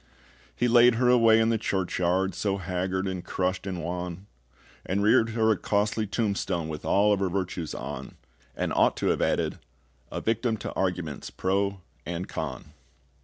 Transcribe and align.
He 0.55 0.67
laid 0.67 0.95
her 0.95 1.09
away 1.09 1.39
in 1.39 1.49
the 1.49 1.59
church 1.59 1.99
yard, 1.99 2.33
So 2.33 2.57
haggard 2.57 3.07
and 3.07 3.23
crushed 3.23 3.67
and 3.67 3.83
wan; 3.83 4.25
And 4.83 5.03
reared 5.03 5.29
her 5.37 5.51
a 5.51 5.55
costly 5.59 6.07
tombstone 6.07 6.67
With 6.69 6.83
all 6.85 7.13
of 7.13 7.19
her 7.19 7.29
virtues 7.29 7.75
on; 7.75 8.17
And 8.55 8.73
ought 8.73 8.97
to 8.97 9.09
have 9.09 9.21
added, 9.21 9.59
"A 10.11 10.19
victim 10.19 10.57
to 10.57 10.73
arguments 10.73 11.29
pro 11.29 11.81
and 12.03 12.27
con." 12.27 12.73